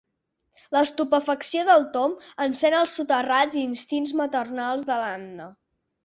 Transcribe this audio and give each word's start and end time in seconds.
L'estupefacció 0.75 1.65
del 1.67 1.83
Tom 1.97 2.15
encén 2.45 2.75
els 2.77 2.95
soterrats 2.99 3.59
instints 3.65 4.15
maternals 4.23 4.89
de 4.89 4.97
l'Anna. 5.03 5.47